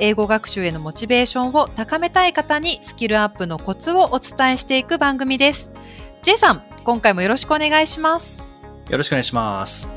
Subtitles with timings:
[0.00, 5.70] 英語学習へのモチベーションを高めたい方にスキルアップのコツをお伝えしていく番組です。
[6.22, 8.46] J さん、今回もよろしくお願いします。
[8.90, 9.88] よろしくお願いします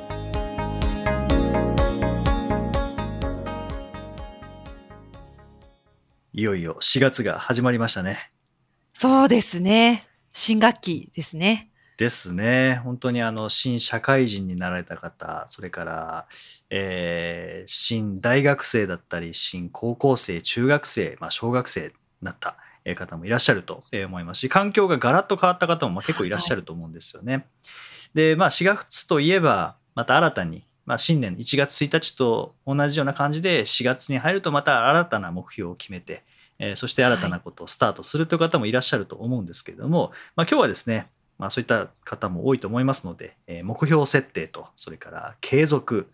[6.31, 8.30] いよいよ4月が始まりましたね
[8.94, 10.04] そうですね。
[10.31, 11.73] 新学期ですね。
[12.04, 12.82] ですね。
[12.84, 16.28] 本当にあの新社会人になられた方、それから、
[16.70, 27.45] えー新大学生だったり、新高校生、中学生、まあ、小学生になったえー方もいらっしゃるとえー思いますし、環境がガラッと変わった方もまあ結構いらっしゃると思うんですよね。
[28.14, 36.23] で、まあ、4月といえば、また新たに、まあ、新年1月1日と同じような感じで4月に入るとまた新たな目標を決めて、
[36.60, 41.08] えーそして新たなことをスタートするという方もいらっしゃると思うんですけれども、まあ、今日はですね、
[41.44, 46.09] まあ、そういった方も多いと思いますので、えー目標設定とそれから継続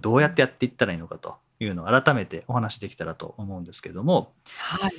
[0.00, 4.32] どうやってやっていったらいいのかというのを改めてお話しできたらと思うんですけれども。
[4.56, 4.92] はい。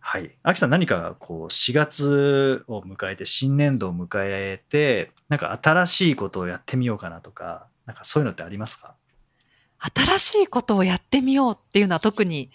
[0.00, 0.36] はい。
[0.42, 8.94] 秋さん何かこう4月を迎えて新年度を迎えてなんか新しいことをやってみようかなとかなんかそういうのってありますか？
[9.78, 12.50] 新しいことをやってみようっていうのは特に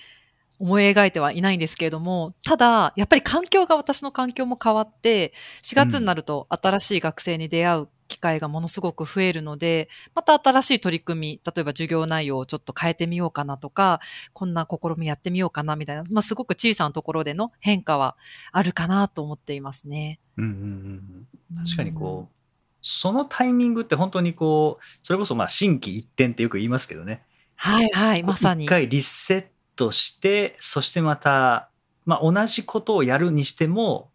[0.60, 14.02] 思い描いてはいないんですけれども、ただ、やっぱり環境が私の環境も変わって、4月になると新しい学生に出会う機会がものすごく増えるので、また新しい取り組み、例えば授業内容をちょっと変えてみようかなとか、
[14.34, 18.18] こんな試みやってみようかなみたいな、まあすごく小さなところでの変化は
[18.52, 20.20] あるかなと思っていますね。
[20.38, 22.36] うんうんうんうん確かにこう
[22.82, 27.24] そのタイミングって本当にこうそれこそまあ心機一転ってよく言いますけどね
[27.56, 28.68] はいはい、まさに一。
[28.68, 29.46] 回リセッ
[29.80, 31.70] トしてそしてまた、
[32.06, 34.10] まあ、同じことをやるにしても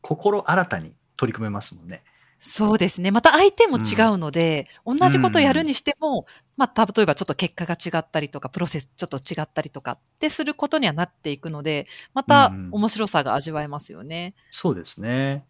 [0.00, 2.02] 心新たに取り組めますもんね。
[2.40, 3.10] そうですね。
[3.10, 6.26] また相手も違うので、同じことをやるにしても、
[6.58, 14.34] まあ、例えばちょっと結果が違ったりとか、プロセスちょっと違ったりとかってすることにはなっていくので、またうん面白さが味わえますよね。
[14.50, 15.46] そうですね。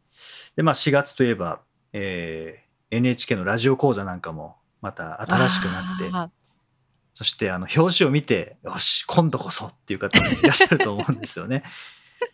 [0.54, 6.32] でまあ4月といえば、えー NHK のラジオ講座なんかもまた新しくなって
[7.14, 11.62] そしてあの表紙を見てよし今度こそっていう方もいらっしゃると思うんですよね。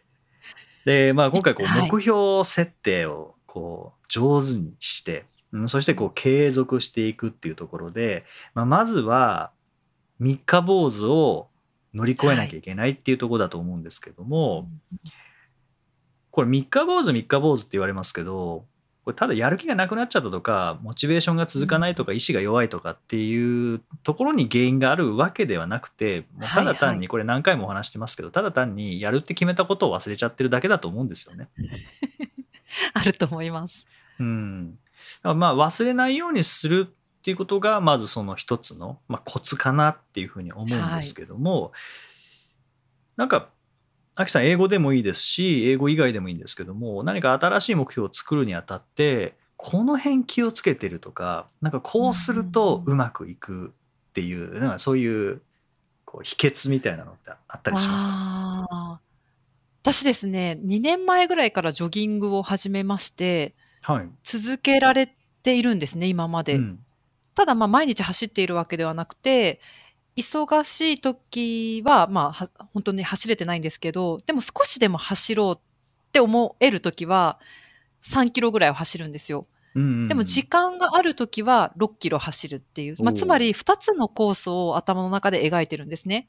[0.86, 1.90] でまあ今回こうはい。
[1.90, 8.24] 目標設定をこう上手にして、うんそしてこう継続していくっていうところで、
[8.54, 9.50] まあ、まずは
[10.20, 11.48] 三日坊主を
[11.92, 14.68] 乗り越えなきゃいけないっていうところだと思うんですけども、
[16.30, 18.64] これ三日坊主三日坊主って言われますけど
[19.10, 31.48] これただやる気がなくなっちゃったとかモチベーションが続かないとか意志が弱いとかっていうところに原因があるわけではなくてもうただ単はいはいにこれ何回もお話してますけどただ単にやるって決めたことを忘れちゃってるだけだと思うんですよね。
[32.94, 33.88] あると思います。
[34.20, 34.78] うん、
[35.22, 41.72] まあ忘れないようにするっていうことがまずその一つの、まあ、コツかなっていうふうに思うんですけども、
[43.16, 43.48] なんか
[44.16, 53.72] アキさん英語でもいいですし英語以外でもいいんですけども何か新しい目標を作るにあたってこの辺気をつけてるとかなんかこうするとうまくいく
[54.10, 55.40] っていうなんかそういう
[56.04, 59.00] こう秘訣みたいなのってあったりしますか？
[59.82, 65.10] 私ですね、2年前ぐらいからジョギングを始めまして、はい、続けられ
[65.42, 66.56] ているんですね、今まで。
[66.56, 66.80] うん。
[67.34, 69.58] ただまあ毎日走っているわけではなくて、
[70.20, 75.60] 忙しい時はまあは本当に走れてないんですけど、でも少しでも走ろうっ
[76.12, 77.38] て思える時は
[78.02, 79.46] 3キロぐらいを走るんですよ。
[79.74, 86.26] うんうんでも時間がある時は6キロ走るっていう、まあ、つまり2つのコースを頭の中で描いてるんですね。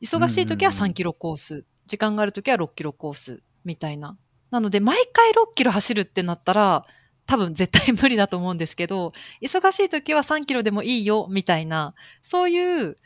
[0.00, 4.16] 忙しい時は3キロコース、時間がある時は6キロコースみたいな。
[4.50, 6.86] なので毎回6キロ走るってなったら
[7.26, 9.12] 多分絶対無理だと思うんですけど、
[9.42, 12.96] 忙しい時は3キロでもいいよみたいな、そういう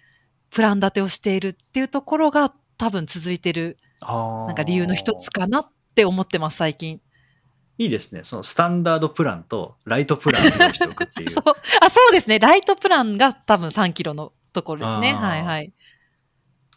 [0.50, 7.00] プラン立てをしているっていうところが多分続いてるなんか理由の一つかなって思ってます、最近。
[7.78, 8.22] いいですね。
[8.24, 11.30] そのスタンダードプランとライトプランを用意しておくっていう。
[11.30, 11.44] そう。
[11.80, 12.40] あ、そうですね。
[12.40, 15.14] ライトプランが多分3キロのところですね。
[15.14, 15.72] はいはい。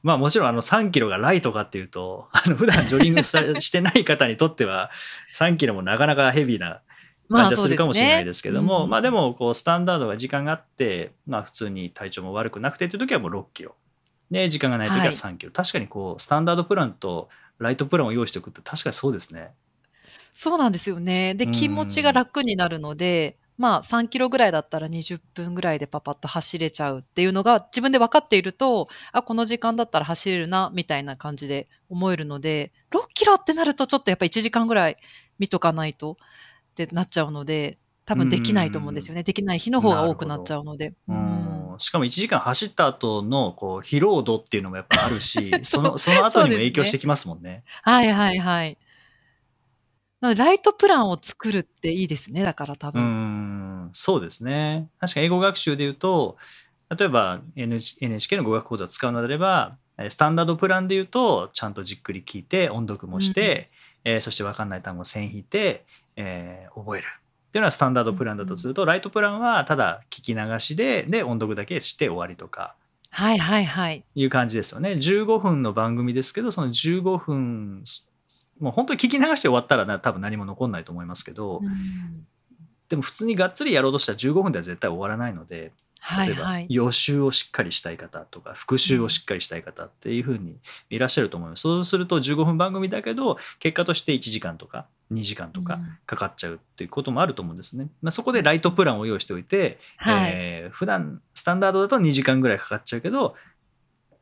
[0.04, 4.92] まあもちろんあの3キロがライトかっていうと、あの普段ジョギングさ してない方にとっては
[5.34, 6.82] 3キロもなかなかヘビーな
[7.32, 13.76] 感じはするかもしれないですけども、まあでもこうスタンダードが時間があって、まあ普通に体調も悪くなくてという時はもう6キロ。
[14.30, 15.52] で、時間がない時は3キロ。
[15.52, 17.30] 確かにこうスタンダードプランと
[17.60, 19.52] ライトプランを用意しておくって確かにそうですね。
[20.34, 21.36] そうなんですよね。
[21.36, 34.98] で、気持ちが楽になるので、まあ3キロぐらいだったら20分ぐらいでパパッと走れちゃうっていうのが自分で分かっていると、あ、この時間だったら走れるな、みたいな感じで思えるので、6キロってなるとちょっとやっぱ1時間ぐらい
[35.38, 36.18] 見とかないと
[36.72, 39.24] ってなっちゃうので、多分できないと思うんですよね。
[39.24, 40.94] できない日の方が多くなっちゃうので。
[41.08, 47.64] うん、しかも1時間走った後のこう疲労度っていうのもやっぱあるし、 その、その後にも影響してきますもんね。
[47.84, 48.78] はいはいはい。
[50.20, 53.02] なので、ライトプランを作るっていいですね、だから多分。
[53.02, 54.90] うん、そうですね。
[55.00, 56.38] 確か英語学習で言うと、
[56.96, 59.78] 例えば NHK の語学講座を使うのであれば、
[60.10, 63.70] スタンダードプランで言うと、ちゃんとじっくり聞いて、音読もして、
[64.06, 65.86] うん、えー、そして分かんない単語を線引いて、
[66.16, 67.08] えー、覚える。
[67.08, 72.76] っていうのはスタンダードプランだとすると、ライトプランはただ聞き流しで、で、音読だけして終わりとか。
[73.10, 74.06] はいはいはい。
[74.16, 74.92] いう感じですよね。
[74.92, 77.84] 15分の番組ですけど、その15分、
[78.62, 82.26] もう本当に聞き流して終わったらな多分何も残んないと思いますけど、うん、
[82.88, 85.74] でも普通にがっつりやろうとしたら15分では絶対終わらないので、
[86.26, 90.58] 例えば予習をしっかりしたい方とか復習をしっかりしたい方っていうふうに
[90.90, 91.62] いらっしゃると思います。
[91.62, 97.90] そうすると15分番組だけど結果として1時間とか2時間とかかかっちゃうっていうこともあると思うんですね。
[98.02, 103.36] まあ、そこでライトプランを用意しておいて、はい、えー、普段スタンダードだと2時間ぐらいかかっちゃうけど、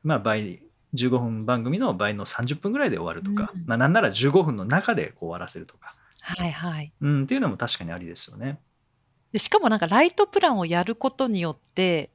[0.04, 0.62] まあ、倍
[0.96, 6.92] 15分番組の倍の30分ぐらいで終わるとか、うん、まあ、なんなら15分の中でこう終わらせるとか、はいはい。
[7.02, 8.60] うん、っていうのも確かにありですよね。
[9.32, 12.10] でしかもなんかライトプランをやることによって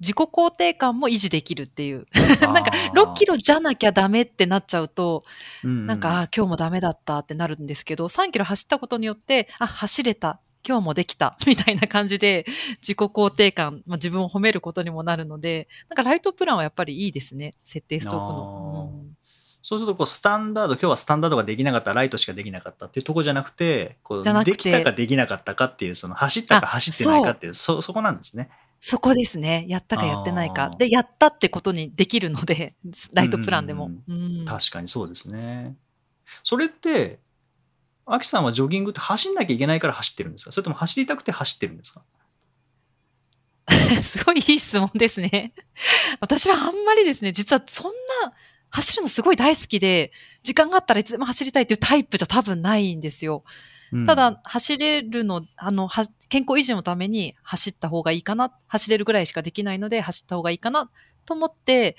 [0.00, 2.06] 自己肯定感も維持できるっていう。
[2.40, 5.24] なんか6キロじゃなきゃダメってなっちゃうと、
[5.64, 10.40] うん、なんか、あ今日もダメだったってなるんですけど、3キロ走ったことによって、あ、走れた。
[10.66, 11.36] 今日もできた。
[11.46, 12.44] みたいな感じで、
[12.80, 17.52] 自己肯定感、まあ、自分を褒めることにもなるので、なんかライトプランはやっぱりいいですね。
[17.60, 18.90] 設定しておくの。
[19.02, 19.18] うん
[19.60, 28.48] そうするとこうスタンダード今日はスタンダードができなかったライトしかできなかったっていうとこじゃなくてこうできたかできなかったかっていうその走ったか走ってないかっていうそそこなんですね。
[28.80, 29.64] そこですね。
[29.68, 30.70] やったかやってないか。
[30.78, 32.74] で、やったってことにできるので、
[33.12, 33.90] ライトプランでも。
[34.06, 35.76] うん、確かにそうですね。
[36.42, 37.20] それって、
[38.06, 40.52] アキさんはジョギングって走んなきゃいけないから走ってるんですか？
[40.52, 42.02] それとも走りたくて走ってるんですか？
[44.02, 45.52] すごいいい質問ですね。
[46.20, 47.92] 私はあんまりですね、実はそん
[48.22, 48.32] な
[48.70, 53.44] 走るのすごい大好きで、時間があったらいつでも走りたいっていうタイプじゃ多分ないんですよ。
[54.06, 55.88] ただ、走れるの、あの、
[56.28, 60.90] 健康維持のために走った方がいいかな、走れるぐらいしかできないので走った方がいいかな
[61.24, 61.96] と思って、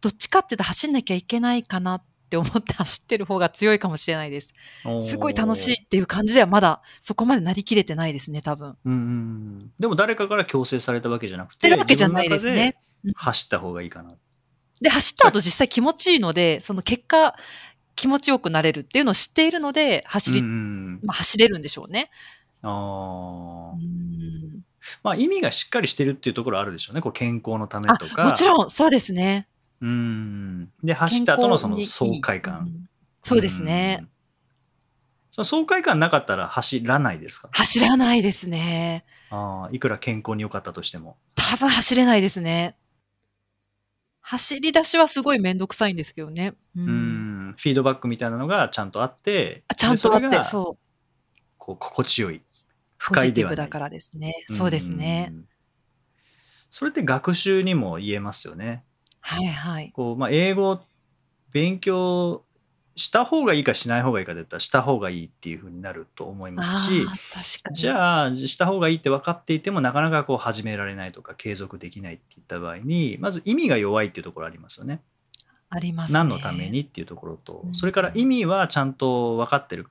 [0.00, 4.54] どっちかっていうと走んなきゃいけないかなって思って 走ってる方が強いかもしれないです。
[5.00, 8.76] すごい楽しいっていう感じではまだそこまでなりきれてないですね、多分。
[8.84, 9.72] うん。
[9.78, 12.76] でも誰かから強制されたわけじゃなくて、わけじゃないですね。
[13.14, 14.10] 走った方がいいかな。
[14.80, 17.34] で、走った後実際気持ちいいので、その結果、
[17.94, 22.10] 気持ちよくなれるっていうのを知っているので、走り、まあ、走れるんでしょうね。
[22.62, 23.76] ああ。
[25.02, 27.00] まあ意味がしっかりしてるっていうところあるでしょうね。
[27.00, 28.24] こう健康のためとか。
[28.24, 29.48] もちろん、そうですね。
[29.80, 30.70] うん。
[30.82, 32.88] で、走った後のその爽快感。
[33.22, 34.06] そうですね。
[35.30, 37.50] その爽快感なかったら走らないですか？
[37.52, 39.04] 走らないですね。
[39.30, 41.18] ああ、いくら健康に良かったとしても。
[41.34, 42.76] 多分走れないですね。
[44.22, 46.54] 走り出しはすごいめんどくさいんですけどね。
[46.74, 46.92] うん、う
[47.50, 50.82] んフィードバックみたいなのがちゃんとあって、あちゃんとあって、そう。
[51.58, 52.40] こう心地よい。
[52.98, 53.56] 不快ではない。
[53.56, 54.44] ポジティブだからですね。
[54.48, 55.32] そうですね。
[56.70, 58.84] それって学習にも言えますよね。
[59.20, 59.92] はいはい。
[59.92, 60.80] こうまあ、英語
[61.52, 62.44] 勉強
[62.96, 67.06] した方がいいかしない方がいいかで言ったらした方がいいっていうふうになると思いますし
[67.72, 75.02] じゃあした方がいいって分かっていてもなかなかこう始められないとか継続できないっていった場合にまず意味が弱いっていうところありますよね。
[75.68, 79.88] あります、ね、何のためにっていうところと、うん、それから意味はちゃんと分かってる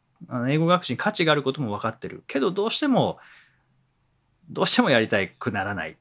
[0.48, 2.24] 英語学習に価値があることも分かってる。
[2.28, 3.20] けどどうしても
[4.50, 5.96] どうしてもやりたくならないっ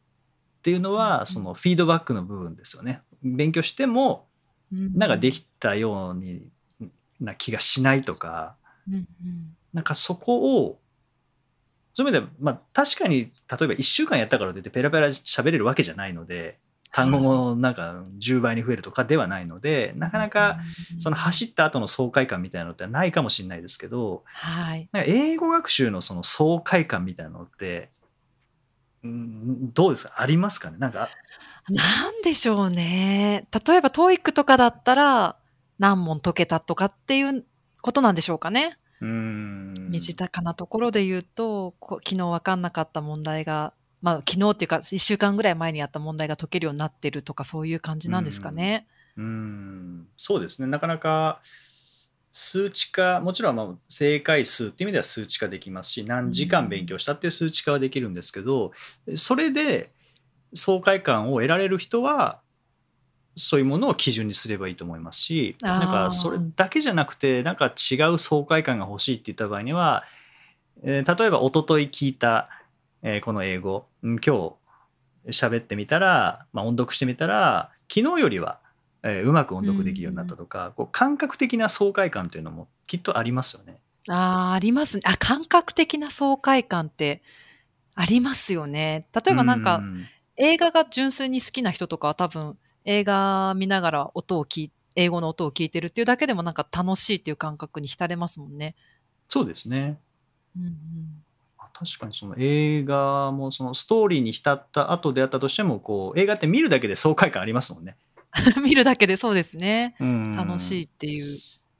[0.62, 3.02] ていうのは、そのフィードバックの部分ですよね。
[3.22, 4.26] 勉強しても
[4.70, 6.46] なんかできたように
[7.20, 8.56] な気がしないとか、
[9.72, 10.78] なんかそこを
[11.94, 16.58] そういう意味では、まあ、確かに例えば1週間やったからといってペラペラ喋れるわけじゃないので
[16.94, 20.60] 単語もなんか10倍に増えるとかではないので、なかなか
[21.00, 27.90] その走った後の爽快感みたいなのってないかもしれないですけど、はい、なんか英語学習のその爽快感みたいなのって、
[29.02, 30.14] うん、どうですか？
[30.18, 30.78] ありますかね？
[30.78, 31.08] なんか
[31.68, 33.48] なんでしょうね。
[33.66, 35.36] 例えば TOEIC とかだったら
[35.80, 37.44] 何問解けたとかっていう
[37.82, 38.78] ことなんでしょうかね。
[39.00, 39.74] うん。
[39.90, 43.72] 身近なところで言うと、昨日分かんなかった問題が、
[44.04, 48.86] まあ昨日っていうか1週間ぐらい前にやった問題が解けるようになってるとかそういう感じなんですかね。
[49.16, 50.68] うんそうですね。
[50.68, 51.40] なかなか
[52.30, 58.72] 数値化、もちろんまあ正解数っていう意味では数値化できますし、何時間勉強したっていう数値化はできるんですけど、
[59.16, 59.90] それで
[60.52, 62.40] 爽快感を得られる人は、
[63.36, 70.04] そういうものを基準にすればいいと思いますし、なんかそれだけじゃなくて、なんか違う爽快感が欲しいって言った場合には、
[70.82, 72.50] えー例えば一昨日聞いた、
[73.04, 74.56] えーこの英語、うん今
[75.26, 78.60] 日喋ってみたら、まあ、音読してみたら、昨日よりは、
[79.02, 83.78] えーうまく音読できるようになったとか、こう感覚的な爽快感というのもきっとありますよね。
[84.08, 85.02] ああ、ありますね。
[85.04, 87.22] あ、感覚的な爽快感って
[87.94, 89.06] ありますよね。
[89.14, 90.04] 例えばなんか、うん
[90.36, 98.74] 映画が純粋に好きな人とかは多分、映画見ながら音を聞い、英語の音を聞いてるっていうだけでもなんか楽しいっていう感覚に浸れますもんね。
[99.28, 100.00] そうですね。
[100.56, 101.23] うんうん
[101.74, 107.96] 確かにその映画もそのストーリーに浸った後であったとしてもこう映画って見るだけで爽快感ありますもんね。
[108.62, 109.96] 見るだけでそうですね。
[110.00, 111.24] うん楽しいっていう。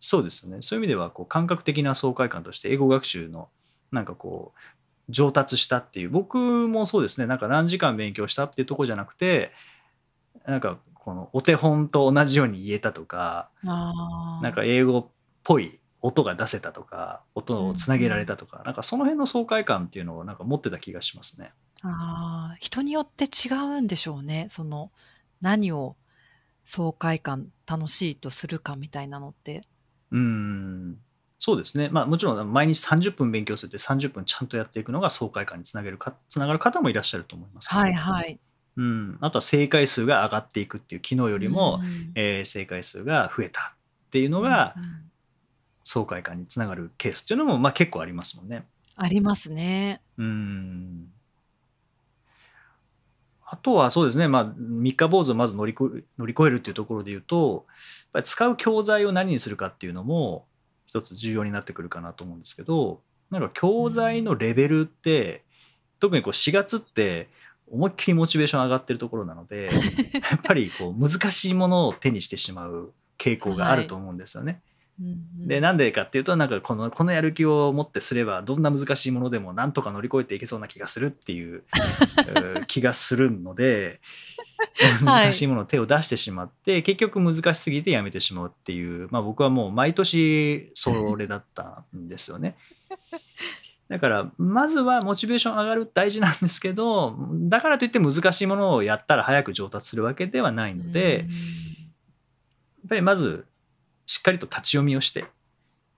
[0.01, 0.59] そうですよね。
[0.61, 3.49] そういう意味ではこう感覚的な爽快感として英語学習の
[3.93, 4.61] なんかこう
[5.09, 9.53] 上達したっていう僕もそうですねなんか何時間勉強したっていうところじゃなくて
[10.47, 13.49] なんかこのお手本と同じように言えたとか。
[13.63, 15.07] なんか英語っ
[15.45, 21.51] ぽい音が出せたとか音をつなげられたとか、なんかその辺の爽快感っていうのをなんか持ってた気がしますね。
[21.81, 24.45] ああ、人によって違うんでしょうね。
[24.51, 24.93] その、
[25.41, 25.97] 何を
[26.63, 29.63] 爽快感、楽しいとするかみたいなのって。
[30.13, 30.99] うん
[31.39, 38.39] そうですね、まあ、もちろん毎日30分勉強するって30分ちゃんとやっていくのが爽快感につなげるかつながる方もいらっしゃると思いますけどはいはい。
[38.77, 43.75] うん、あとは正解数が上がっていくっていう昨日よりも、うんえー正解数が増えた
[44.07, 45.11] っていうのがうん
[45.85, 48.67] 爽快感につながるケースっていうのも、まあ、結構ありますもんね。
[48.97, 50.00] ありますね。
[50.19, 51.09] うん
[53.47, 57.76] あとはそうですね、まあ、三日坊主をまず乗り越え乗り越えるっていうところで言うと、やっ
[58.14, 60.47] ぱり使う教材を何にするかっていうのも
[60.87, 63.00] 一つ重要になってくるかなと思うんですけど、
[63.31, 65.45] なんか教材のレベルって、
[66.00, 67.29] 特にこう4月って
[67.71, 69.71] 思いっきりモチベーション上がってるところなので、
[70.31, 74.53] やっぱりこう難しいものを手にしてしまう傾向があると思うんですよね。
[74.53, 81.65] うんうんでなんでかっていうとなんかこのこのやる気を持ってすればどんな難しいものでもなんとか乗り越えていけそうな気がするっていう
[82.29, 84.01] えー気がするので
[85.05, 92.57] はい 難しいものを手を出してしまって、結局難しすぎてやめてしまうっていう、まあ、僕はもう毎年それだったんですよね。
[93.89, 97.15] だからまずはモチベーション上がる大事なんですけど
[97.49, 101.25] だからといって難しいものをやったら早く上達するわけではないので、や
[102.87, 103.45] っぱりまず
[104.07, 105.25] しっかりと立ち読みをして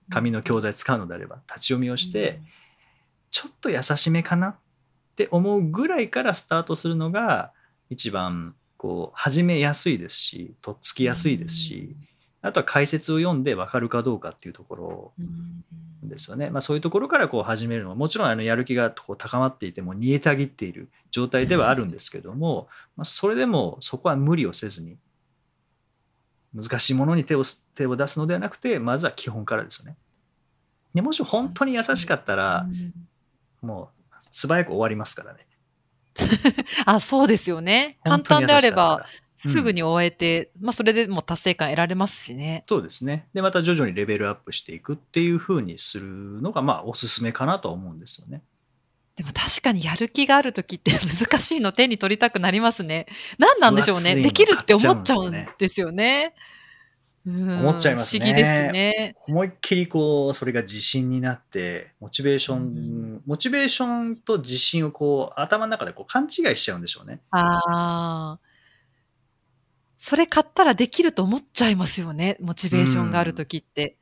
[0.09, 2.39] 紙の教材使うのであれば立ち読みをして、
[3.29, 4.55] ちょっと優しめかなっ
[5.15, 7.51] て思うぐらいからスタートするのが
[7.89, 11.95] 一番こう始めやすいですしとっつきやすいですし、
[12.41, 24.97] あとは解説を読んで分かるかどうかっていうところうんですよね、まあ、そういうところからこう始めるのはもちろんあのやる気がこう高まっていても煮えたぎっている状態ではあるんですけども、まあ、それでもそこは無理をせずに
[26.59, 27.43] 難しいものに手を
[27.75, 29.95] 手を出すのではなくてまずは基本からですよね。
[30.93, 32.93] でもし本当に優しかったらうん
[33.61, 35.47] もう素早く終わりますからね。
[36.85, 37.97] あ、そうですよね。
[38.03, 42.63] 簡単であれば、すぐに終えて、まあ、それでもう達成感得られますしね。
[42.65, 43.27] そうですね。
[43.33, 46.07] でまた徐々にレベルアップしていくっていう風にする
[46.41, 48.41] のがまあおすすめかなとは思うんですよね。
[49.17, 50.91] でも確かにやる気がある時って
[51.27, 53.07] 難しいの手に取りたくなりますね。
[53.39, 54.03] 何なんでしょうね。
[54.03, 56.33] 分厚いのできるって思っちゃうんですよね。
[57.25, 59.15] うん思っちゃいますね不思議ですね。
[59.27, 67.19] 思いっきりこうそれが自信になってモチベーション、うんモチベーションと自信をこう頭の中でこう勘違いしちゃうんでしょうね。
[67.31, 68.39] ああ。
[69.97, 72.37] それ買ったらできると思っちゃいますよね。
[72.39, 73.96] モチベーションがある時って。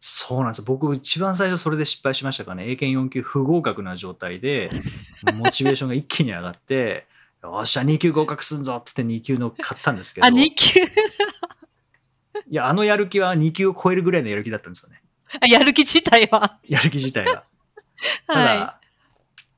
[0.00, 4.70] そうなんです僕一番最初それで失敗しましたからね英検4級不合格な状態で
[5.34, 7.06] モチベーションが一気に上がって
[7.42, 10.80] よっしゃ2級合格すんぞって言って2級の買ったんですけどあ、2級？
[12.50, 15.02] いやあのやる気は2級を超えるぐらいのやる気だったんですよね
[15.40, 16.58] あやる気自体は？
[16.66, 17.44] やる気自体が。
[18.26, 18.80] ただ、は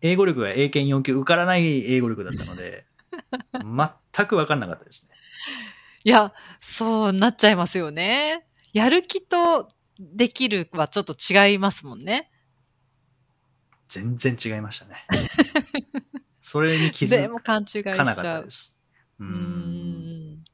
[0.00, 2.86] 英語力が英検4級受からない英語力だったので
[3.52, 5.14] 全く分かんなかったですね。
[6.04, 6.08] い。
[6.08, 8.46] いや、そうなっちゃいますよね。
[8.72, 9.68] やる気と
[10.00, 12.30] できるはちょっと違いますもんね。
[13.88, 15.06] 全然違いましたね。
[16.40, 17.28] それに気づ
[17.82, 18.50] かなかったで。
[18.50, 18.78] す。
[19.18, 20.44] ううん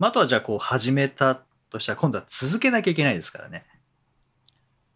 [0.00, 3.66] あとはじゃあこう始めたとしたら今度は続けなきゃいけないですからね。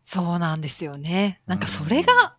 [0.04, 1.40] そうなんですよね。
[1.46, 2.36] なんかそれが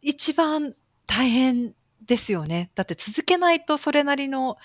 [0.00, 0.74] 一番
[1.06, 2.70] 大変ですよね。
[2.74, 4.58] だって続けないとそれなりの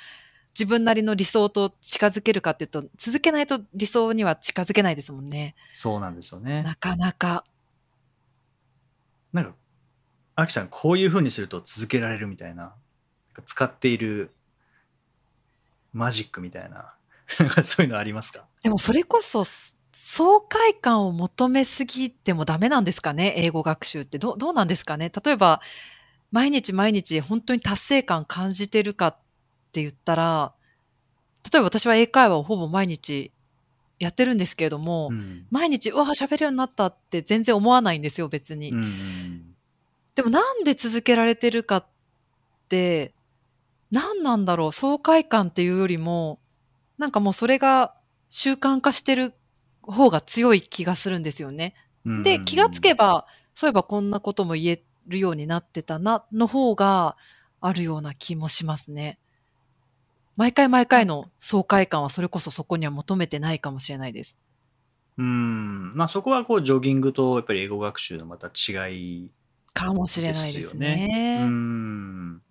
[0.53, 5.55] 自分なりの理想と近づけるかっていうと、続けないと理想には近づけないですもんね。
[5.73, 6.63] そうなんですよね。
[6.63, 7.45] なかなか。
[9.31, 9.53] なんか、
[10.35, 12.73] アキさん、こういう風にすると続けられるみたいな、
[13.45, 14.31] 使っている
[15.93, 16.93] マジックみたいな、
[17.63, 18.45] そういうのありますか？
[18.63, 19.43] でもそれこそ、
[19.91, 23.33] 爽快感を求めすぎてもダメなんですかね？
[23.37, 24.17] 英語学習って。
[24.17, 25.11] どどうなんですかね？
[25.23, 25.61] 例えば、
[26.31, 29.17] 毎日毎日本当に達成感感じてるかっ
[29.71, 30.53] て言ったら、
[31.51, 33.31] 例えば私は英会話をほぼ毎日
[33.99, 35.45] やってるんですけれども、うん。
[35.51, 38.71] 毎日、うわ、喋るようになったって全然思わないんですよ、別に。
[38.71, 39.45] うんうん
[40.15, 41.85] でもなんで続けられてるかっ
[42.67, 43.13] て、
[43.89, 46.41] 何なんだろう、爽快感っていうよりも、
[46.97, 47.95] なんかもうそれが
[48.29, 49.33] 習慣化してる
[49.81, 51.73] 方が強い気がするんですよね。
[52.05, 57.15] うんで、気がつけば、そういえばこんなことも言えるようになってたな、の方が
[57.61, 59.19] あるような気もしますね。
[60.39, 64.39] 毎回毎回の爽快感はそれこそそこには求めてないかもしれないです。
[65.17, 65.93] うん。
[65.97, 69.31] まあそこはこう、ジョギングとやっぱり英語学習のまた違い
[69.73, 71.41] かもしれないですね。
[71.41, 72.41] うん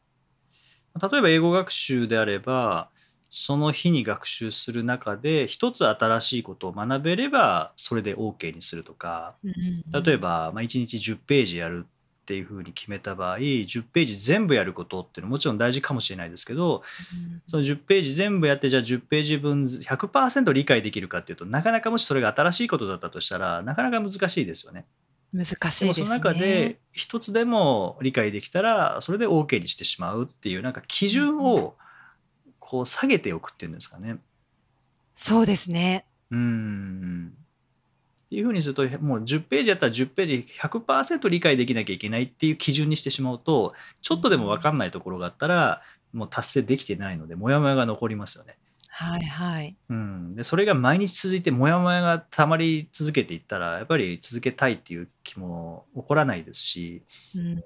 [1.00, 2.90] 例えば英語学習であれば
[3.30, 11.86] その日に学習する中で一つ新しいことを学べればそれで OK にするとかうんうん例えば、まあ、1日10ページやる
[12.28, 16.82] っていうふうに決めた場合10ページ全部やることっていうのはもちろん大事かもしれないですけど
[17.46, 24.84] その10ページ全部やってじゃあ10ページ分100%理解できるかっていうとなかなかもしそれが新しいことだったとしたらなかなか難しいですよね。
[25.32, 25.92] 難しいですね。
[25.94, 31.76] その中で一つでも理解できたらそれで OK にしてしまうっていうなんか基準を
[32.58, 34.18] こう下げておくっていうんですかね。
[35.14, 36.04] そうですね。
[36.30, 37.32] うん
[38.28, 45.80] っていうふうにするともう10ページやったら10ページ100%理解できなきゃいけないっていう基準にしてしまうとちょっとでも分かんないところがあったら
[46.12, 48.58] もう達成できてないのでモヤモヤが残りますよね。
[48.90, 49.76] はいはい。
[49.88, 57.02] うん、でそれが毎日続いてモヤモヤがたまり続けていったらやっぱり続けたいっていう気も起こらないですし、
[57.34, 57.62] うん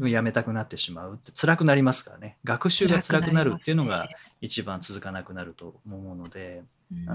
[0.00, 4.08] うんやめたくなってしまうって辛くなりますからね学習が辛くなるっていうのが
[4.40, 6.64] 一番続かなくなると思うので、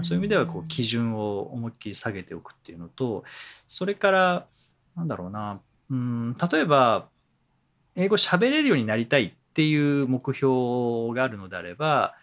[0.02, 3.24] そういう意味ではこう基準を思いっきり下げておくっていうのと
[3.66, 4.46] それから
[4.96, 5.60] なんだろうな
[5.90, 7.08] うん例えば
[7.96, 12.14] 英語喋れるようになりたいっていう目標があるのであれば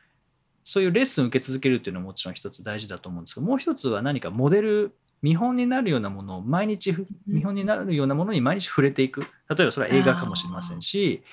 [0.64, 9.22] そういうレッスン受け続けるっていうのはもちろん一つ大事だと思うんですけどもう一つは何かモデル見本になるようなものを毎日ふ見本になるようなものに毎日触れていく。
[9.22, 9.28] 例
[9.62, 11.24] えばそれは映画かもしれませんし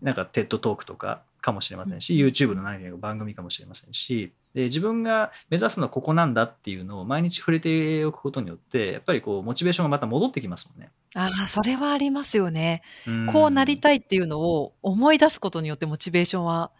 [0.00, 10.90] なんか TED トークとかかもしれませんし YouTube の何か番組かもしれませんしで自分が目指すのはここなんだっていうのを毎日触れておくことによってやっぱりこうモチベーションがまた戻ってきますもんね。
[11.14, 12.82] ああ、それはありますよね。
[13.08, 16.72] んこうなりたいっていうのを思い出すことによってモチベーションは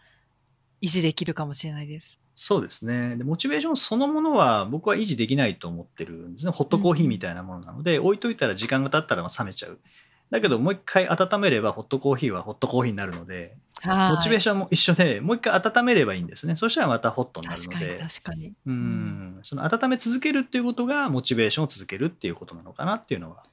[0.81, 2.19] 維持できるかもしれないです。
[2.35, 9.79] そうですねでモチベーションそのものは僕は維持できないと思ってるんですねホットコーヒーみたいなものなので、置いといたら時間が経ったら冷めちゃう
[10.29, 13.51] だけどもう一回温めればホットコーヒーはホットコーヒーになるのではい。
[13.85, 16.55] モチベーションも一緒でもう一回温めればいいんですね。
[16.55, 18.53] そしたらまたホットになる確かにので確かに。
[18.65, 19.39] うん。
[19.43, 23.43] その温め続けるっていうことがモチベーションを続けるっていうことなのかなっていうのは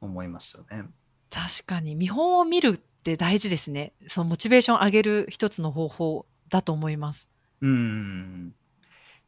[0.00, 0.84] 思いますよね。
[1.30, 1.94] 確かに。
[1.94, 3.92] 見本を見るって大事ですね。
[4.06, 7.28] そのモチベーション上げる一つの方法だと思います。
[7.60, 8.54] うん。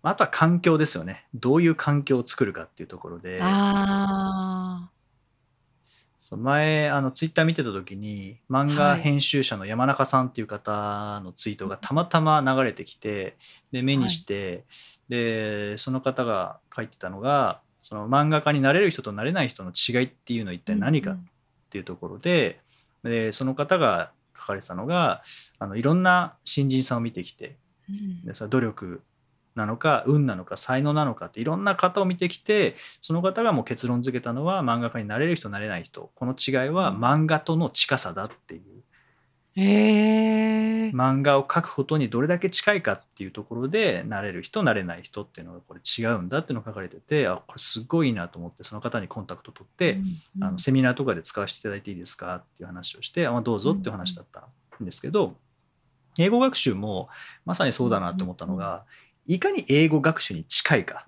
[0.02, 1.26] あとは環境ですよね。
[1.34, 3.38] どういう環境を作るかっていうところで。
[3.42, 4.90] あ
[6.28, 13.36] そう前あのツイッター見てた時に漫画編集者の山中さんっていう方のツイートがたまたま流れてきて
[13.70, 14.64] で目にして、
[15.08, 20.72] でその方が書いてたのがその漫画家になれる人となれない人の違いっていうのは一あ。
[20.72, 21.30] 体何かっうん
[21.70, 22.58] ていうところで
[23.04, 25.22] でその方が書かれてたのが
[25.60, 27.54] あのいろんな新人さんを見てきて
[27.88, 29.02] うんでそれは努力
[29.56, 36.10] なのか運なのか才能なのかっていろんな方を見てきてその方がもう結論付けたのは漫画家になれる人なれない人。
[36.14, 36.98] この違いはうん。
[36.98, 38.62] 漫画との近さだっていう。
[39.56, 40.90] へえ。
[40.90, 49.94] 漫画を描くことにどれだけ近いかっていうところでなれる人なれない人っていうのがこれ違うんだっていうのが書かれててあこれすごいいいなと思ってその方にコンタクト取って、
[50.36, 54.48] うんあのセミナーとかで使わせていただいていいですかっていう話をして、あまあ、どうぞっていう話だった
[54.80, 55.34] んですけど、
[56.18, 57.08] 英語学習も
[57.44, 58.84] まさにそうだなと思ったのが、
[59.26, 61.06] いかに英語学習に近いか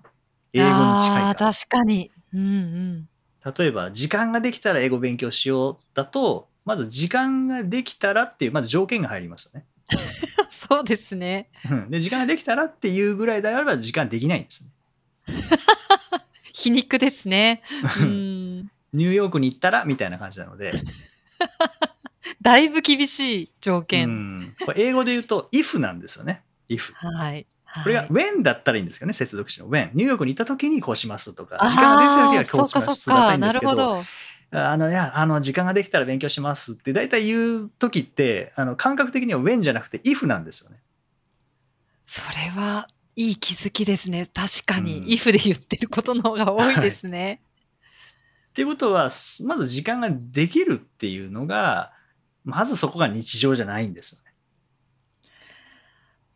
[0.53, 2.11] 英語に近いか確かに。
[2.33, 3.09] うんうん。
[3.57, 9.65] 例えば時間ができたら英語勉強しようだとまず時間ができたらっていうまず条件が入りますよね。
[10.49, 11.49] そうですね。
[11.69, 14.69] うんで時間ができたらっていうぐらいであれば時間できないんですね。
[16.53, 17.63] 皮肉ですね。
[18.01, 18.71] うん。
[18.91, 20.73] ニューヨークに行ったらみたいな感じなので、
[22.41, 24.55] だいぶ厳しい条う件。
[24.75, 26.43] 英語で言うと if なんですよね。
[26.69, 26.93] if。
[26.93, 27.47] はい。
[27.71, 29.91] はい、これが when だったらいいんですけどね、接続詞の when。
[29.93, 34.03] ニューヨークに行った時にこうしますとか、時間ができた時はこうしそっかますだったらいいんでなるほすけど、ど。
[34.51, 40.77] あの、いや、あの、時間ができたら勉強しますって大体言う時って、あの、感覚的には when じゃなくて if なんですよね。
[42.07, 44.25] それはいい気づきですね。
[44.33, 47.41] 確かに、うん if で言ってることの方が多いですね。
[48.49, 51.93] っていうことは、すまず時間ができるっていうのが、
[52.43, 54.28] まずそこが日常じゃないんですよね。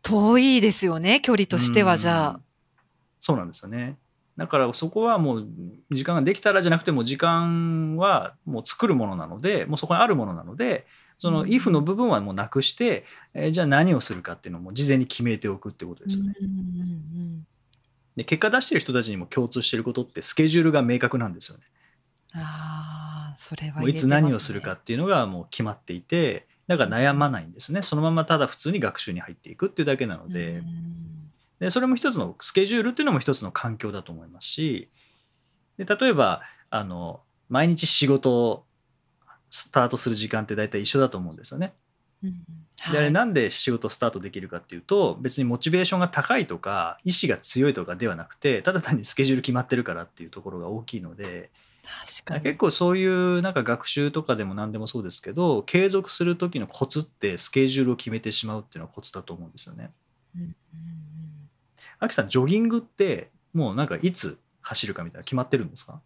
[0.04, 2.42] 遠いですよね、距離としてはじゃうん
[3.20, 3.96] そうなんですよね。
[4.36, 5.46] だからそこはもう
[5.90, 10.86] 時間ができたらじゃなくてもう時間はもう作るものなのでもうそこにあるものなので
[11.18, 16.04] そのうん if の部分はもうなくして、えーじゃあ何をするかっていうのをもう事前に決めておくってことあ。
[16.04, 16.34] ですよね。
[18.16, 21.64] で結果出してる人たちにも共通してることってスケジュールが明確なんですよね。
[22.34, 27.82] ああ、それはもういつ何をするかっていうのがもう決まっていてだから悩まないんですね。
[27.82, 30.62] そのままただ普通に学習に入っていくっていうだけなので。
[31.60, 34.88] でそれも一つのスケジュールっていうのも一つの環境だと思いますし
[35.78, 38.64] で例えばあの毎日仕事を
[39.50, 41.72] スタートする時間って大体一緒だと思うんですよね。
[42.22, 42.30] で
[42.88, 51.50] あれはいなんで仕事スタートできるかっていうと別にモチベーションが高いとか意志が強いとかではなくてただ単にスケジュール決まってるからっていうところが大きいので
[51.84, 52.44] 確かに。
[52.44, 59.90] 結構そういうなんか学習とかでも何でもそうですけど継続する時のコツってスケジュールを決めてしまうっていうのがコツだと思うんですよね。
[60.34, 60.54] うんうんうん
[62.00, 66.00] アキさん、ジョギングって、もうなんかいつ走るかみたいな決まってるんですか？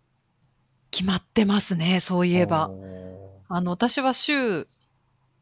[0.90, 2.68] 決まってますね、そういえば。
[2.68, 4.66] おあの、私は週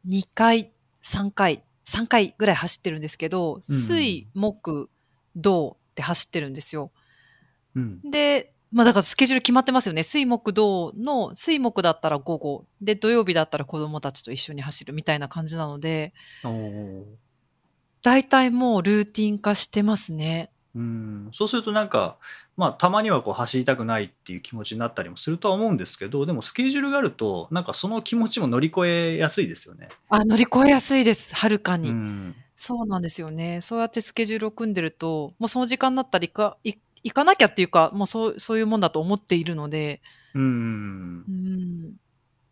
[0.07, 0.71] 2回、
[1.03, 4.89] 3回、3回ぐらい走ってるんですけど、水、木、
[5.35, 6.91] 土って走ってるんですよ。
[7.75, 8.09] ーうん。
[8.09, 10.03] で、まあだからスケジュール決まってますよね。
[10.03, 16.13] 水木土の、水木だったら午後、で、土曜日だったら子供たちと一緒に走るみたいな感じなので、
[18.03, 20.51] 大体もうルーティン化してますね。
[20.75, 22.17] うん、そうするとなんか、
[22.55, 29.89] まあ、たまにはこう走りたくないっていう気持ちになったりもするとは思うんですけどでもスケジュールがあるとなんかその気持ちも乗り越えやすいですよね。
[30.09, 31.33] あ、乗り越えやすいです。
[31.33, 31.89] はるかうに。
[31.89, 33.61] んそうなんですよね。
[33.61, 40.01] そうやってスケジュールを組んでると、もうその時間になったら行か、い行かなきゃっていうか、もうそう、そういうもんだと思っているので、
[40.33, 40.45] うんう
[41.31, 41.93] ん。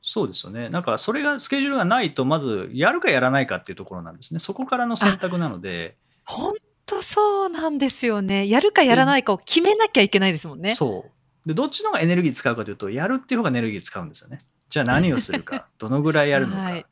[0.02, 0.70] そうですよね。
[0.70, 4.40] なんかそれがスケジュールがないとまずやるかやらないかっていうところなんですね。
[4.40, 6.54] そこからの選択なので、本
[6.86, 8.48] 当そうなんですよね。
[8.48, 10.76] やるかやらないかを決めなきゃいけないですもんね。
[10.76, 11.06] そ
[11.46, 11.48] う。
[11.48, 14.40] で、どっちの方がエネルギー使うかというと、やるっていう方がエネルギー使うんですよね。
[14.70, 16.86] じゃあ何をするか、 どのぐらいやるのか、はい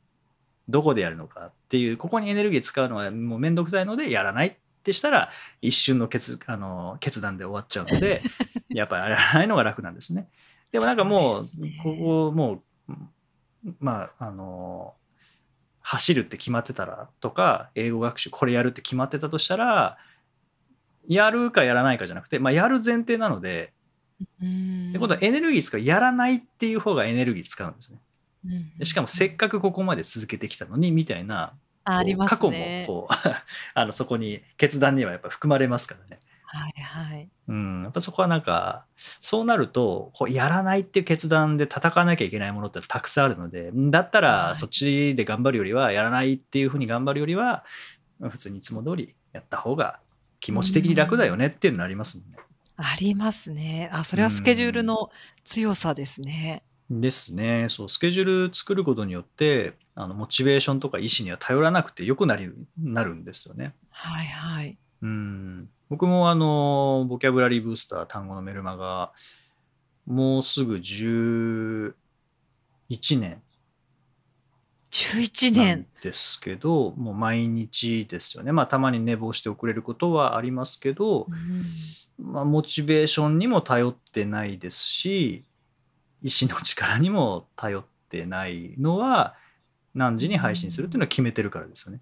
[0.68, 8.20] どこでやるのかっていう、ここにエネルギー使うのはもうめんどくさいので、やらないってしたら、一瞬の決あの決断で終わっちゃうので、
[8.68, 10.28] やっぱりやらないのが楽なんですね。
[10.70, 14.94] でもなんかもう、ねここもう、まあ、あの、
[15.80, 19.98] 走るって決まってたらとか、英語学習これやるって決まってたとしたら、
[21.06, 23.72] やるかやらないかじゃなくて、まあ、やる前提なので、
[24.40, 27.98] うんってことはエネルギー使う、やらないっていう方がエネルギー使うんですね。
[28.46, 32.84] うんでしかもせっかくここまで続けてきたのにみたいな、あります過去もね。
[32.86, 33.14] こう
[33.74, 36.20] あのそこに決断にはやっぱ含まれますからね。
[36.46, 37.28] はいはい。
[37.48, 47.64] うん、やっぱそこはなんかそうなるとこうやらないっていう決断で戦わなきゃいけないものってたくさんあるのでだったはいらそっちで頑張るよりはやらないっていうふうに頑張るよりは
[48.20, 49.98] 普通にいつも通りやった方が
[50.40, 52.38] 気持ち的に楽だよねっていうのになりますもんね。
[52.76, 53.88] ありますね。
[53.92, 55.10] あ、それはスケジュールの
[55.44, 56.62] 強さですね。
[56.90, 57.66] ですね。
[57.68, 63.74] そう、スケジュール作ることによって、あのモチベーションとか意思には頼らなくてよくなりなるんですよね。
[63.90, 64.76] はいはい。
[65.02, 65.68] うん。
[65.88, 69.12] 僕もあの、ボキャブラリーブースター単語のメルマガ、
[70.06, 71.94] もうすぐ11
[73.20, 73.42] 年
[74.90, 75.86] 11なん年。
[76.02, 78.52] ですけど、もう毎日ですよね。
[78.52, 81.64] まあ、たまに寝坊して遅れることはありますけど、うん
[82.32, 85.44] まあ、モチベーションにも頼ってないですし
[86.24, 89.34] 意志の力にも頼ってないのは
[89.94, 92.00] 何時に配信するっていうのは決めてるからですよね。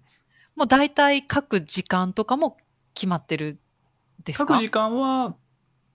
[0.55, 2.57] もう大体書く時間とかも
[2.95, 3.59] 決まってる
[4.23, 4.53] ですか？
[4.55, 5.35] 書く時間は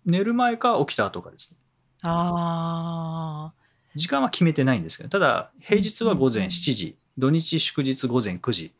[0.04, 1.56] 寝る前か起きた後かですね。
[2.02, 3.58] ああ。
[3.94, 8.72] 時間は決めてないんですけどただ平日は午前うん7時土日祝日午前9時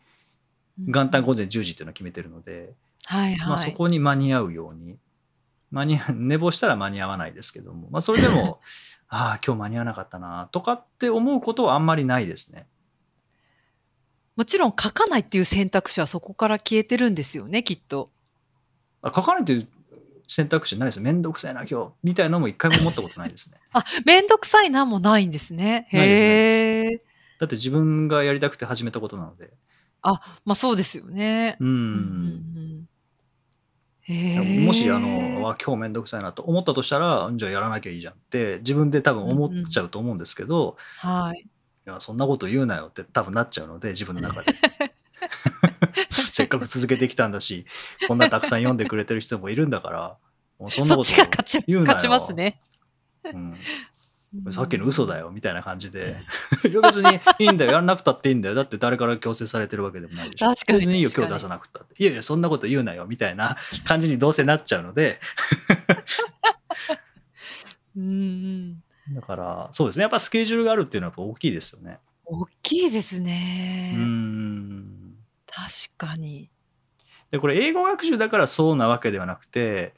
[0.78, 2.74] 元旦午前10時っていうのを決めてるので、
[3.06, 3.48] はいはい。
[3.48, 4.96] まあ、そこに間に合うように
[5.70, 8.60] 間に合寝坊したら間に合わないですけども、まあ、それでも
[9.08, 12.66] ああ今日間に合わなかったなとかって思うことはあんまりないですね。
[14.36, 18.10] もちろん書かないっていう選択肢はそこから消えてるんですよね、きっと。
[19.02, 19.68] あ書かないという
[20.28, 23.58] 選択肢ないですめんどくさいな今日みたいなのも一回も思ったことないですね。
[23.72, 25.86] あ、めんどくさいなもないんですね。
[25.90, 27.00] へえ。
[27.40, 29.50] だって自分がやりたくて始めたことなので
[30.02, 31.56] あ、まあそうですよね。
[31.60, 31.68] うん。
[31.68, 31.76] うんう
[32.84, 32.87] ん
[34.08, 41.40] もしあのわ今日めんどくさいなと思ったとしたらじゃあやらなきゃいいじゃんって自分で多分思っちゃうと思うんですけど、はい。
[41.40, 44.52] いやそんなこと言うなよって多分なっちゃうので自分の中で。
[46.10, 47.66] せっかく続けてきたんだし
[48.06, 50.16] こんなたくさん読んでくれてる人もいるんだから
[50.58, 52.60] もうそんなそっことちが勝ち言うなよ勝ちますね。
[53.24, 53.56] うん、
[54.50, 56.16] さっきの嘘だよみたいな感じで。
[56.62, 58.54] 別にいいんだよやらなくたっていいんだよ。
[58.54, 60.48] だって誰から強制されてるわけでもないでしょ。
[60.48, 61.94] 確かに別にいいよ今日出さなくたって。
[62.02, 65.18] いやいやそんなこと言うなよみたいな感じにどうせなっちゃうので。
[67.96, 68.04] うん
[69.08, 69.14] うん。
[69.14, 70.02] だからそうですね。
[70.02, 71.98] やっぱスケジュールがあるっていうのは大きいですよね。
[72.24, 73.94] 大きいですね。
[73.96, 75.14] うん。
[75.46, 76.50] 確かに。
[77.30, 79.94] でこれ英語学習だからそうなわけではなくて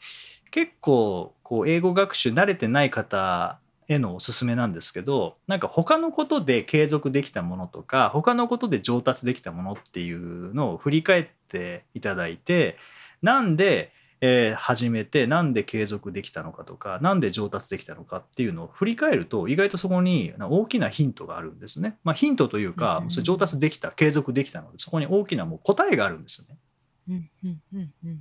[0.51, 3.59] 結構こう英語学習慣れてない方
[3.90, 12.79] へのおすすめなんですけどなんか他のことで継続できたものとか他のことで上達できたものっていうのを振り返っていただいて
[13.20, 21.96] なんで、えー始めてなんで継続できたのかとかなんで上達できたのかっていうのを振り返ると意外とそこに大きなヒントがあるんですね。
[22.05, 26.59] まあ、ヒントというかうんそれ上達できた継続できたのでそこに大きなもう答えがあるんですよね。
[27.09, 28.20] うんうんうんうん。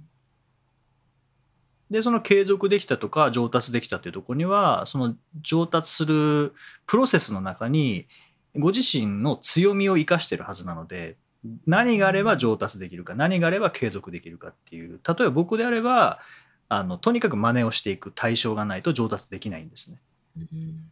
[1.90, 6.54] でその継続できたとか上達できたというところにはその上達する
[6.86, 8.08] プロセスの中に
[8.56, 11.18] ご自身の強みを生かしてるはずなので
[11.66, 16.20] 何があれば上達できるか何があれば継続できるかっていう例えば僕であれば
[16.68, 20.00] あのとにかく真似をしていく対象がないと上達できないんですね。
[20.38, 20.92] うん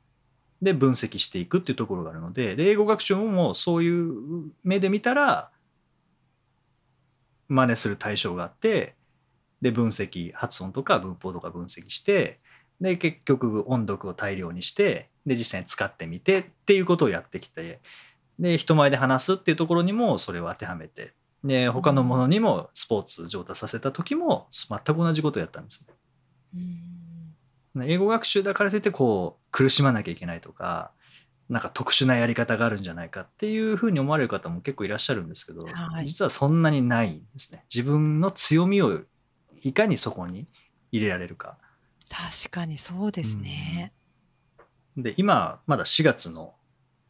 [0.61, 5.51] で分析していくっていうところがあるのでで英語学習もそういう目で見たら
[7.47, 8.95] 真似する対象があって
[9.61, 12.39] で分析発音とか文法とか分析して
[12.79, 17.79] で結局音読を大量にしてで実際に使ってみてっていうことをやってきて
[18.39, 25.85] で人前で話すっていうところにもそれを当てはめてで他のものにもスポーツ上達させた時も全く同じことをやったんです
[27.83, 30.91] 英語学習だからといってこう苦しまなきゃいけないとか
[31.49, 36.05] なんか特殊なやり方があるんじゃないかっていうふうに思われる方も結構いらっしゃるんですけど、はい。
[36.05, 37.63] 実はそんなにないんですね。
[37.73, 38.99] 自分の強みを
[39.63, 40.45] いかにそこに
[40.91, 41.57] 入れられるか。
[42.09, 43.91] 確かにそうですね。
[44.95, 46.53] で今まだ4月の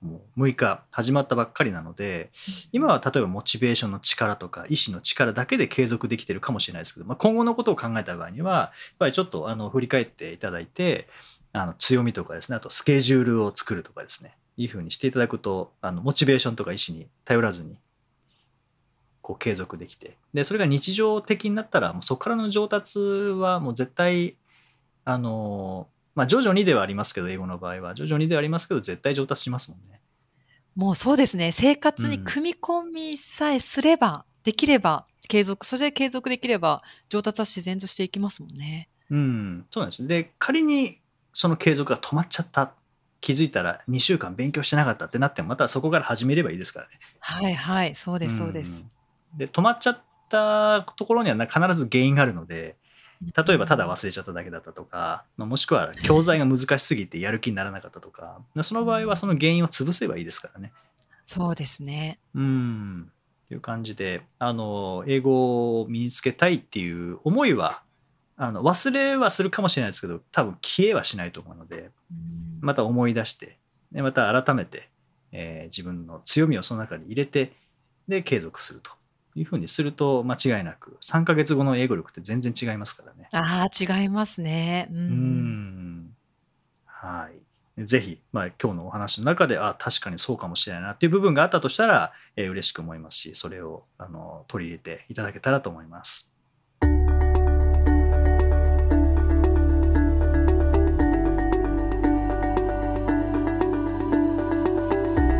[0.01, 2.29] もう6日始まったばっかりなので
[2.71, 11.07] 今は例えばモチベーションの力とか意志の力だけで継続できてるかもしれないですけど、まあ、今後のことを考えた場合にはやっぱりちょっとあの振り返っていただいて
[11.53, 17.79] あの強みとかですねあとスケジュールを作るとかですねいいふうにしていただくとあのモチベーションとか意志に頼らずに
[19.27, 24.37] こう継続できてでそれが日常的になったらもうそこからの上達はもう絶対
[25.03, 29.99] あのまあ徐々にではありますけど英語の場合は徐々にではありますけど絶対上達しますもんね。
[30.77, 31.51] もうそうですね。
[31.51, 38.87] 生活に組み込みさえすれば、できれば継続、それで継続できれば上達は自然としていきますもんね。
[39.09, 40.07] うん、そうなんです。
[40.07, 40.99] で、仮に
[41.33, 42.73] その継続が止まっちゃった、
[43.19, 46.91] 気づいたら2週間勉強してなかったってなっても、またそこから始めればいいですからね。
[47.19, 48.83] はいはい、そうです、そうです。
[48.83, 48.96] うん。
[49.37, 52.75] で、止まっちゃったところにはな必ず原因があるので、
[53.21, 60.71] 例えばただ忘れちゃっただけだったとか、まあもしくは教材が難しすぎてやる気にならなかったとか、その場合はその原因を潰せばいいですからね。
[61.25, 62.19] そうですね。
[62.35, 63.11] うん。
[63.45, 67.81] っていう感じで、あの、英語を身につけたいっていう思いは、
[68.39, 73.57] あの忘れはするかもしれないですけど、多分消えはしないと思うので、うんまた思い出して、
[73.91, 74.89] でまた改めて、
[75.31, 77.51] えー自分の強みをその中に入れて、
[78.07, 78.91] で、継続すると
[79.37, 83.29] いうふうにすると、間違いなく、3ヶ月後の英語力って全然違いますからね。
[83.31, 84.87] ああ、違いますね。
[84.91, 84.95] う。
[84.95, 86.15] うんん。
[86.85, 87.29] は
[87.77, 87.85] い。
[87.85, 96.33] ぜひ、まあ、今日のお話の中で、あ、確かにそうかもしれないなっていう部分があったとしたら、えー嬉しく思いますし、それをあの取り入れていただけたらと思います。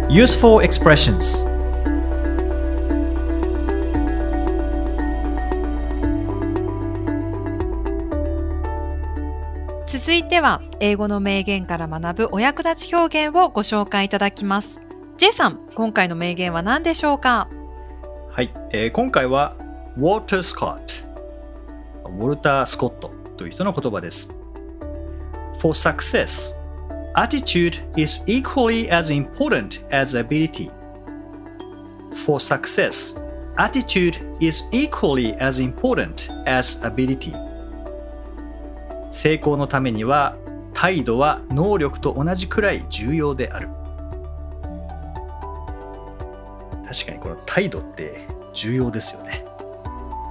[0.10, 1.57] Useful expressions
[10.18, 14.82] いては、英語の名言から学ぶお役立ち表現をご紹介いただきます。
[15.18, 17.48] J さん、今回の名言は何でしょうか
[18.30, 19.56] はい、えー今回は
[19.98, 24.32] ウォルター・スコットウォルター・スコットという人の言葉です
[25.60, 26.56] For success,
[27.16, 30.70] attitude is equally as important as ability
[32.26, 33.20] For success,
[33.58, 37.34] attitude is equally as important as ability
[39.12, 40.36] 成功のためには
[40.74, 43.70] 態度は能力と同じくらい重要である
[46.88, 49.46] 確かにこの態度って重要ですよね。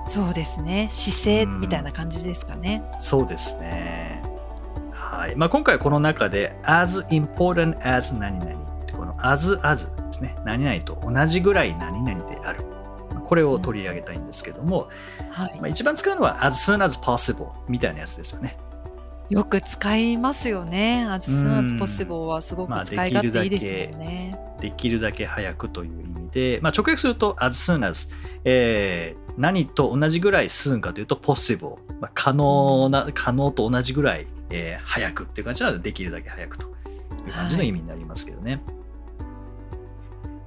[0.08, 0.88] そうですね。
[0.88, 2.82] 姿勢みたいな感じですかね。
[2.98, 4.22] そうですね。
[4.90, 5.36] はい。
[5.36, 10.36] まあ、今回この中で as important as 何々ってこの as as ですね。
[10.44, 12.64] 何々と同じぐらい何々である。
[13.26, 14.88] これを取り上げたいんですけども、
[15.30, 18.52] はいまあ、一番使うのは as soon as possible みたいなやつですよね。
[19.28, 21.06] よく使いますよね。
[21.08, 21.80] as soon as うん。
[21.80, 24.38] possible はすごまあく使い勝手いいですできるだけもんね。
[24.60, 28.08] できるだけ早くという意味で、まあ、直訳すると as soon as、
[28.44, 36.68] えー何と同じぐらい soon かというと possible、まあ、可能な可能と同じぐらい、えー早くっていう感じなのでできるだけ早くとい
[37.28, 38.62] う感じの意味になりますけどね。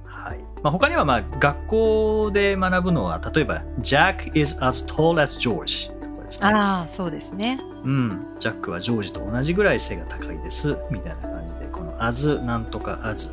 [0.04, 0.38] はい。
[0.62, 5.92] まあ、他にはまあ学校で学ぶのは例えば Jack is as tall as George
[6.30, 6.48] ですね。
[6.48, 7.60] ああ、そうですね。
[7.84, 13.30] うん、ジャックはジョージと同じぐらい背が高いですみたいな感じでこの as なんとか as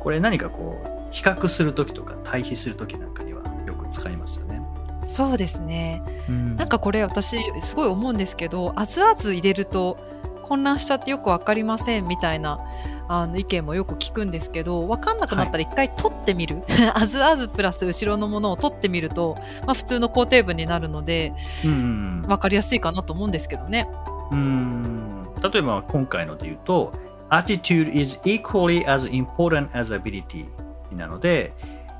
[0.00, 4.60] これ何かこう比較するときとか対比するときなんかにはよく使いますよね。
[5.02, 6.02] そうですね。
[6.28, 9.98] うんなんかこれ私すごい思うんですけど、あずあず入れると
[10.46, 12.60] 混乱しちゃってよくわかりませんみたいな
[13.08, 16.62] あの意見もよく聞くんですけど、わかんなくなったら一回取ってみる。
[16.94, 21.32] あずあずプラス後ろのものを取ってみると、まあ普通の肯定文になるので、
[21.64, 23.88] うんわかりやすいかなと思うんですけどね。
[24.32, 25.28] うん。
[25.40, 26.92] 例えば今回ので言うと
[27.30, 30.46] attitude is equally as important as ability
[30.92, 31.52] なので、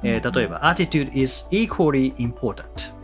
[0.02, 0.32] えーうん。
[0.32, 2.95] 例えば attitude is equally important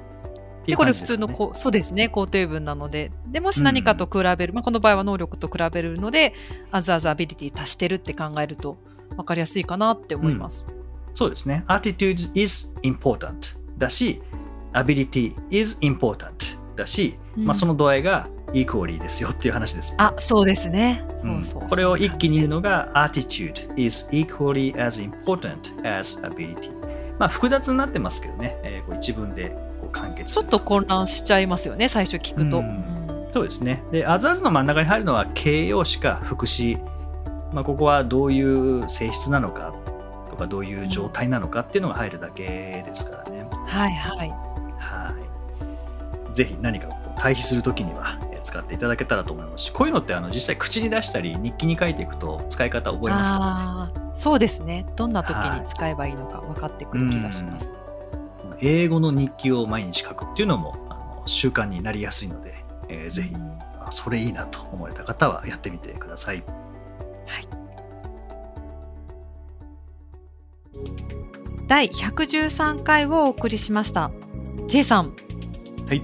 [0.66, 3.10] で、これ普通のこう、そうですね、肯定文なので。
[3.26, 6.34] で、もし何かと比べる、まあこの場合は能力と比べるので、
[6.70, 8.76] あずあずアビリティ足してるって考えると、
[9.16, 10.66] わかりやすいかなって思います。
[11.14, 11.64] そうですね。
[11.68, 14.22] attitude is important だし、
[14.72, 19.94] ability is important だし、うんまあ、その度合いが equally ですよっていう話です。
[19.98, 21.04] あ、そうですね。
[21.68, 22.56] これを一気に言うの。
[22.56, 26.72] のが attitude is equally as important as ability。
[27.18, 29.56] まあ複雑になってますけどね、えーこう一文で
[29.92, 32.58] 完結ちょっと混乱しちゃいますよね、最初聞くと。
[32.58, 32.92] うんうん
[33.32, 33.82] そうですね。
[33.90, 36.78] で、あずあずの真ん中に入るのは形容詞か副詞。
[37.54, 39.72] まあ、ここはどういう性質なのか
[40.28, 43.46] とか、どういう状態なのかっていうのが入るだけですからね。
[43.66, 44.28] はいはい。
[44.78, 45.14] は
[46.30, 46.34] い。
[46.34, 53.90] ぜひ何か対比するときにはえー使っていただけたらと思いますし、こういうのってあの実際口に出したり日記に書いていくと使い方覚えますか？
[53.94, 54.10] らね。
[54.14, 54.84] そうですね。
[54.94, 57.74] どんな時に使えばいいのか分かってくる気がします。
[58.62, 62.54] 英語の日記を毎日書くっていうのもあの習慣になりやすいので、
[62.88, 66.44] えーぜひ、うんあそれいいなと思われた方はやってみてください。
[71.66, 74.12] 第113回をお送りしました。
[74.68, 75.16] J さん。
[75.88, 76.02] はい。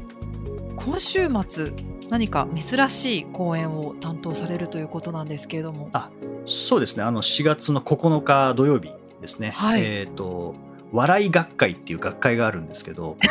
[0.77, 1.73] 今週末、
[2.09, 5.90] 何か珍しい講演を担当されるということなんですけれども。
[5.92, 6.11] あ
[6.47, 8.90] そうですね、あの4月の9日土曜日
[9.21, 9.51] ですね。
[9.55, 10.55] はいえっ、と、
[10.92, 13.16] 笑い学会っていう学会があるんですけど、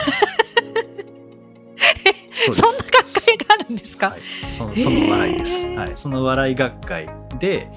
[2.35, 5.91] そんな学会があるんですか、はい、そその笑いです、はい。
[5.95, 7.69] その笑い学会で、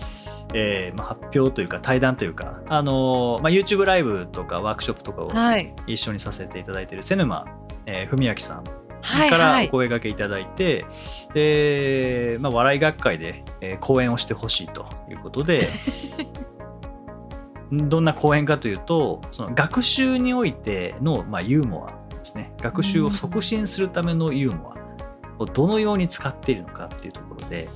[0.55, 5.75] えーまあ、発表というか対談というか、あのーまあ、YouTube ライブとかワークショップとかをはい。
[5.87, 7.47] 一緒にさせていただいている瀬沼、
[7.87, 8.65] えー文明さん
[9.03, 9.69] はいからおはい。
[9.71, 10.85] 声掛けいただいて、
[11.33, 15.67] でまあ、笑い学会で、えー講演をしてほしいということで
[17.73, 24.81] どんな講演かというとその学習においての、まあ、ユーモアですね学習を促進するためのユーモア
[25.43, 27.69] をどのように使っているのかっていうところで、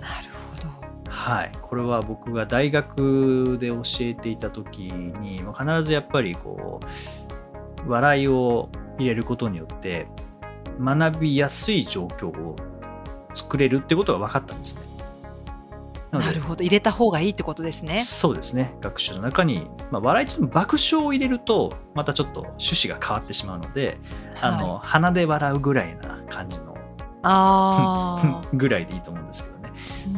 [0.00, 1.12] なるほど。
[1.12, 6.80] はい、これは僕が大学で教えていた時にまあ必ずやっぱりこ
[7.86, 10.06] う笑いを入れることによって
[10.80, 12.56] 学びやすい状況を
[13.34, 14.82] 作れるってことが分かったんですね。
[16.18, 16.62] なるほど。
[16.62, 17.98] 入れた方がいいってことですね。
[17.98, 23.98] そうですね学習の中に、まあ、笑いというのも爆笑を入れるとまたちょっと趣旨が変わってしまうので、
[24.40, 26.76] あのはい、鼻で笑うぐらいな感じの
[27.22, 29.62] あ ぐらいでいいと思うんですけどね。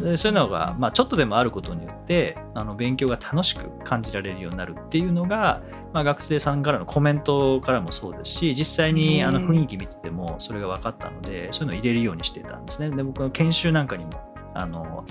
[0.00, 5.62] ーでそういうのが、まあ、ちょっとでもあることによってあの勉強が楽しく感じられるようになるっていうのが、
[5.92, 12.90] まあ、学生さんからのコメントからもそうですし実際にうんあの雰囲気見ててもそれが分かったのでそういうのを入れるようにしてたんですね。
[12.90, 15.04] で僕の研修なんかにもあの、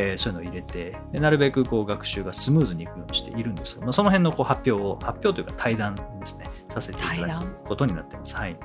[0.00, 8.36] えーそういうのを入れてでなるべくこう学習がスムーズにいくようにしているんですが、まあ、その辺のこう発表を発表というか対談ですねさせていただくことになってます。
[8.36, 8.56] はい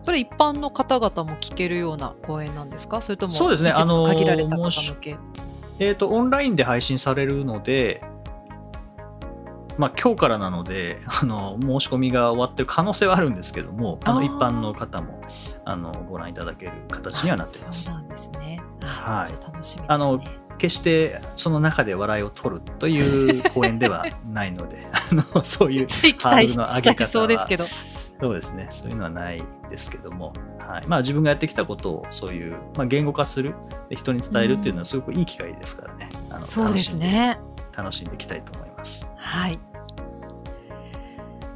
[0.00, 3.00] それ一般の方々も聞けるような講演なんですか？
[3.00, 5.16] それともそうですねあの限られた方向け、
[5.78, 8.02] えー、とオンラインで配信されるので、
[9.78, 15.22] まあ、今日からなのであの申し込みが終わってる可能性はあるんですけどもあの一般の方も
[15.64, 18.02] あのご覧いただける形にはなっていますあそう。
[18.02, 18.60] なんですね。
[18.82, 19.84] あはい楽しみですね。
[19.88, 20.22] あの
[20.58, 27.66] 決してその中で笑いを取るという公演ではないので あのそういうつい期待しちゃいそうですけど。
[28.20, 33.54] そうですねそういうのはないですけども、はいまあ、自分がやってきたことをそういう、まあ、言語化する
[33.90, 37.38] 人に伝えるっていうのはすごくいい機会ですからね、あのそうですね
[37.76, 39.10] 楽しんでいきたいと思います。
[39.16, 39.58] はい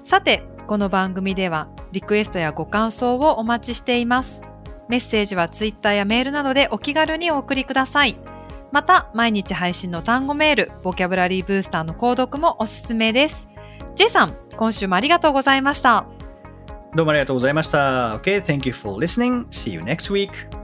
[0.05, 4.42] さてこの番組ではリクエストやご感想をお待ちしています。
[4.88, 8.16] メッセージはツイッターやメールなどでお気軽にお送りください。
[8.72, 13.48] また、毎日配信の単語メール、ボキャブラリーブースターの購読もおすすめです。
[13.94, 16.06] J さん、今週もありがとうございました。
[16.94, 18.10] どうもありがとうございました。
[18.12, 19.46] Okay, thank you for listening.
[19.48, 20.57] See you next week.